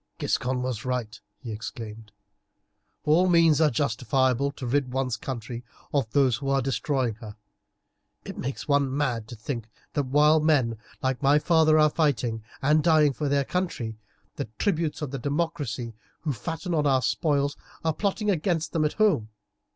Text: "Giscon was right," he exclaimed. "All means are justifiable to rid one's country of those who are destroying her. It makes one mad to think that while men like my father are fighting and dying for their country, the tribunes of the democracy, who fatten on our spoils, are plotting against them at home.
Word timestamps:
"Giscon 0.17 0.63
was 0.63 0.83
right," 0.83 1.21
he 1.37 1.51
exclaimed. 1.51 2.11
"All 3.03 3.29
means 3.29 3.61
are 3.61 3.69
justifiable 3.69 4.49
to 4.53 4.65
rid 4.65 4.91
one's 4.91 5.15
country 5.15 5.63
of 5.93 6.09
those 6.09 6.37
who 6.37 6.49
are 6.49 6.59
destroying 6.59 7.13
her. 7.21 7.35
It 8.25 8.35
makes 8.35 8.67
one 8.67 8.97
mad 8.97 9.27
to 9.27 9.35
think 9.35 9.69
that 9.93 10.07
while 10.07 10.39
men 10.39 10.79
like 11.03 11.21
my 11.21 11.37
father 11.37 11.77
are 11.77 11.91
fighting 11.91 12.41
and 12.63 12.81
dying 12.83 13.13
for 13.13 13.29
their 13.29 13.45
country, 13.45 13.99
the 14.37 14.45
tribunes 14.57 15.03
of 15.03 15.11
the 15.11 15.19
democracy, 15.19 15.93
who 16.21 16.33
fatten 16.33 16.73
on 16.73 16.87
our 16.87 17.03
spoils, 17.03 17.55
are 17.85 17.93
plotting 17.93 18.31
against 18.31 18.71
them 18.73 18.85
at 18.85 18.93
home. 18.93 19.29